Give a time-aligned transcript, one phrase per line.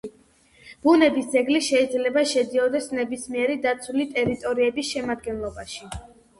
[0.87, 5.91] ბუნების ძეგლი შეიძლება შედიოდეს ნებისმიერი დაცული ტერიტორიების შემადგენლობაში.